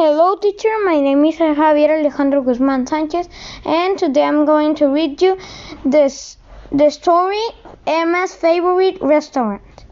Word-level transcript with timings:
Hello 0.00 0.34
teacher, 0.34 0.76
my 0.82 0.98
name 0.98 1.26
is 1.26 1.36
Javier 1.36 1.90
Alejandro 1.90 2.40
Guzman 2.40 2.86
Sanchez 2.86 3.28
and 3.66 3.98
today 3.98 4.22
I'm 4.22 4.46
going 4.46 4.74
to 4.76 4.86
read 4.86 5.20
you 5.20 5.36
this 5.84 6.38
the 6.72 6.88
story 6.88 7.42
Emma's 7.86 8.34
favorite 8.34 8.96
restaurant. 9.02 9.84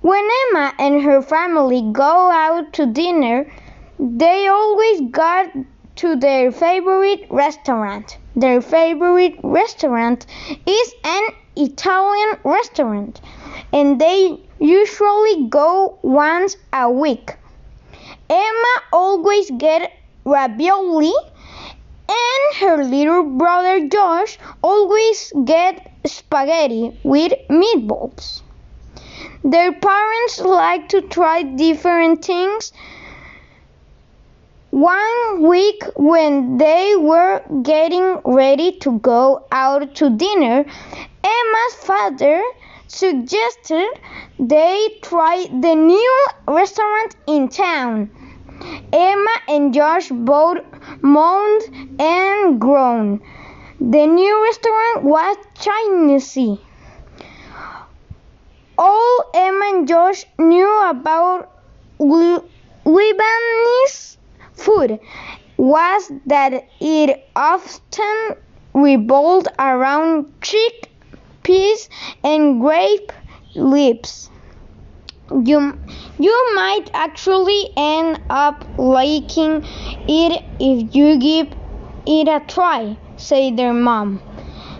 When 0.00 0.28
Emma 0.42 0.74
and 0.78 1.02
her 1.02 1.22
family 1.22 1.90
go 1.90 2.30
out 2.30 2.72
to 2.74 2.86
dinner, 2.86 3.52
they 3.98 4.46
always 4.46 5.00
go 5.10 5.66
to 5.96 6.14
their 6.14 6.52
favorite 6.52 7.26
restaurant. 7.30 8.16
Their 8.36 8.60
favorite 8.60 9.40
restaurant 9.42 10.24
is 10.64 10.94
an 11.02 11.24
Italian 11.56 12.38
restaurant 12.44 13.20
and 13.72 14.00
they 14.00 14.38
usually 14.60 15.48
go 15.48 15.98
once 16.02 16.56
a 16.72 16.88
week. 16.88 17.38
Emma 18.34 18.74
always 18.94 19.50
get 19.58 19.92
ravioli 20.24 21.12
and 22.08 22.56
her 22.60 22.82
little 22.82 23.24
brother 23.24 23.88
Josh 23.88 24.38
always 24.62 25.32
get 25.44 25.92
spaghetti 26.06 26.98
with 27.02 27.32
meatballs. 27.50 28.40
Their 29.44 29.72
parents 29.72 30.40
like 30.40 30.88
to 30.90 31.02
try 31.02 31.42
different 31.42 32.24
things. 32.24 32.72
One 34.70 35.42
week 35.42 35.82
when 35.96 36.56
they 36.56 36.94
were 36.96 37.42
getting 37.62 38.18
ready 38.24 38.78
to 38.78 38.98
go 38.98 39.44
out 39.52 39.94
to 39.96 40.08
dinner, 40.08 40.64
Emma's 41.22 41.74
father 41.74 42.42
suggested 42.86 43.88
they 44.38 44.98
try 45.02 45.46
the 45.50 45.74
new 45.74 46.26
restaurant 46.46 47.16
in 47.26 47.48
town. 47.48 48.10
Emma 48.92 49.36
and 49.48 49.72
Josh 49.72 50.08
both 50.10 50.58
moaned 51.00 51.62
and 51.98 52.60
groaned. 52.60 53.20
The 53.80 54.06
new 54.06 54.44
restaurant 54.44 55.02
was 55.04 55.36
Chinese. 55.58 56.58
All 58.78 59.30
Emma 59.34 59.64
and 59.72 59.88
Josh 59.88 60.24
knew 60.38 60.88
about 60.88 61.50
Lebanese 62.84 64.16
food 64.54 65.00
was 65.56 66.12
that 66.26 66.68
it 66.80 67.28
often 67.36 68.36
revolved 68.74 69.48
around 69.58 70.32
chickpeas 70.40 71.88
and 72.24 72.60
grape 72.60 73.12
leaves. 73.54 74.30
You, 75.30 75.78
you 76.18 76.52
might 76.54 76.90
actually 76.92 77.70
end 77.76 78.20
up 78.28 78.64
liking 78.76 79.62
it 80.08 80.44
if 80.58 80.94
you 80.94 81.18
give 81.18 81.48
it 82.06 82.28
a 82.28 82.44
try, 82.46 82.96
said 83.16 83.56
their 83.56 83.72
mom. 83.72 84.20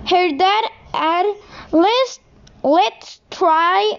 Her 0.06 0.30
dad 0.36 0.64
added, 0.92 1.36
let's, 1.70 2.20
let's 2.62 3.20
try 3.30 3.98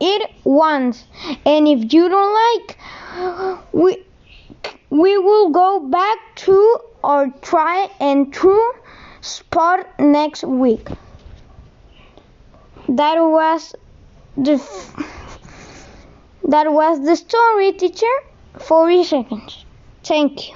it 0.00 0.30
once, 0.44 1.04
and 1.46 1.66
if 1.66 1.92
you 1.92 2.08
don't 2.08 2.34
like, 2.34 3.64
we, 3.72 4.04
we 4.90 5.18
will 5.18 5.50
go 5.50 5.80
back 5.80 6.18
to 6.36 6.78
our 7.02 7.28
try 7.40 7.88
and 8.00 8.32
true 8.32 8.72
spot 9.22 9.88
next 9.98 10.44
week. 10.44 10.88
That 12.88 13.18
was 13.18 13.74
the 14.36 14.58
that 16.44 16.72
was 16.72 17.04
the 17.04 17.16
story, 17.16 17.72
teacher. 17.72 18.06
40 18.58 19.04
seconds. 19.04 19.64
Thank 20.04 20.48
you. 20.48 20.54